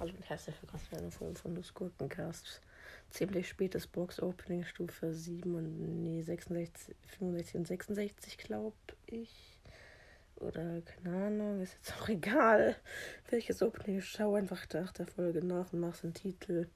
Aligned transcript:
Hallo 0.00 0.12
und 0.14 0.28
herzlich 0.28 0.54
willkommen 0.62 0.82
zu 0.88 0.96
einer 0.96 1.10
Folge 1.10 1.38
von 1.38 1.54
des 1.54 1.74
Gurkencast. 1.74 2.60
Ziemlich 3.10 3.48
spätes 3.48 3.86
Box-Opening, 3.86 4.64
Stufe 4.64 5.12
7 5.12 5.54
und 5.54 6.04
nee, 6.04 6.22
66, 6.22 6.94
65 7.18 7.54
und 7.56 7.66
66, 7.66 8.38
glaube 8.38 8.76
ich. 9.06 9.58
Oder 10.36 10.82
keine 10.82 11.26
Ahnung, 11.26 11.60
ist 11.60 11.74
jetzt 11.74 11.94
auch 12.00 12.08
egal, 12.08 12.76
welches 13.30 13.60
Opening 13.62 13.98
ich 13.98 14.08
schaue. 14.08 14.38
Einfach 14.38 14.66
nach 14.72 14.92
der 14.92 15.06
Folge 15.06 15.44
nach 15.44 15.72
und 15.72 15.80
mache 15.80 16.02
den 16.02 16.14
Titel. 16.14 16.68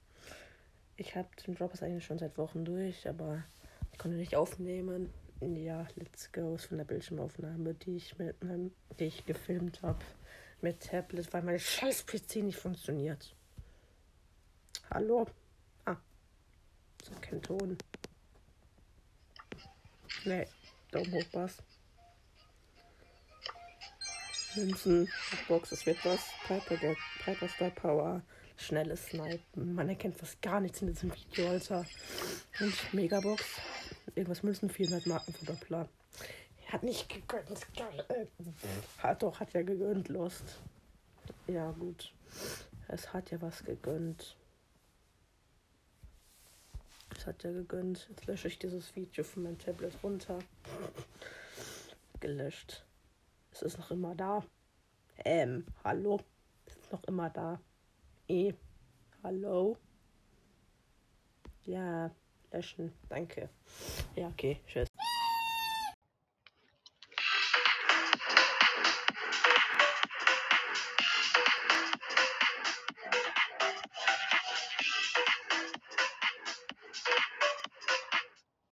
Ich 0.96 1.14
habe 1.14 1.28
den 1.46 1.54
Droppers 1.54 1.82
eigentlich 1.82 2.04
schon 2.04 2.18
seit 2.18 2.36
Wochen 2.38 2.64
durch, 2.64 3.08
aber 3.08 3.44
ich 3.92 3.98
konnte 3.98 4.16
nicht 4.16 4.34
aufnehmen. 4.36 5.12
Ja, 5.42 5.88
let's 5.96 6.30
go. 6.30 6.54
Ist 6.54 6.66
von 6.66 6.78
der 6.78 6.84
Bildschirmaufnahme, 6.84 7.74
die 7.74 7.96
ich 7.96 8.16
mit 8.16 8.42
meinem, 8.44 8.72
die 9.00 9.06
ich 9.06 9.26
gefilmt 9.26 9.82
habe 9.82 9.98
mit 10.60 10.80
Tablet, 10.80 11.32
weil 11.32 11.42
mein 11.42 11.58
scheiß 11.58 12.06
PC 12.06 12.36
nicht 12.36 12.58
funktioniert. 12.58 13.34
Hallo? 14.90 15.26
Ah. 15.84 15.96
So 17.02 17.12
kein 17.20 17.42
Ton. 17.42 17.76
Nee, 20.24 20.46
Daumen 20.92 21.12
hoch, 21.12 21.24
was. 21.32 21.56
Münzen, 24.54 25.08
Box, 25.48 25.72
es 25.72 25.84
wird 25.86 26.04
was. 26.04 26.20
Piper, 26.46 26.76
der 26.76 26.94
Piper 27.24 27.48
Star 27.48 27.70
Power. 27.70 28.22
Schnelles 28.56 29.06
Snipen. 29.06 29.74
Man 29.74 29.88
erkennt 29.88 30.16
fast 30.18 30.40
gar 30.40 30.60
nichts 30.60 30.82
in 30.82 30.88
diesem 30.88 31.12
Video, 31.12 31.48
Alter. 31.48 31.84
Und 32.60 32.94
Megabox. 32.94 33.42
Irgendwas 34.14 34.42
Münzen, 34.42 34.70
400 34.70 35.06
Marken 35.06 35.32
von 35.32 35.46
Doppler. 35.46 35.88
Hat 36.68 36.82
nicht 36.82 37.08
gegönnt. 37.08 37.66
Äh, 38.08 38.26
hat 38.98 39.22
doch, 39.22 39.40
hat 39.40 39.52
ja 39.52 39.62
gegönnt, 39.62 40.08
Lost. 40.08 40.58
Ja, 41.46 41.70
gut. 41.72 42.12
Es 42.88 43.12
hat 43.12 43.30
ja 43.30 43.40
was 43.42 43.62
gegönnt. 43.64 44.36
Es 47.16 47.26
hat 47.26 47.42
ja 47.44 47.52
gegönnt. 47.52 48.06
Jetzt 48.08 48.26
lösche 48.26 48.48
ich 48.48 48.58
dieses 48.58 48.94
Video 48.96 49.22
von 49.22 49.42
meinem 49.42 49.58
Tablet 49.58 49.94
runter. 50.02 50.38
Gelöscht. 52.20 52.84
Es 53.50 53.62
ist 53.62 53.78
noch 53.78 53.90
immer 53.90 54.14
da. 54.14 54.44
Ähm, 55.24 55.66
hallo. 55.84 56.20
Es 56.66 56.76
ist 56.76 56.92
noch 56.92 57.04
immer 57.04 57.28
da. 57.28 57.60
E. 58.28 58.54
Hallo. 59.22 59.76
Ja, 61.64 62.10
löschen. 62.52 62.92
Danke. 63.08 63.48
Ja, 64.16 64.28
okay. 64.28 64.58
Tschüss. 64.66 64.88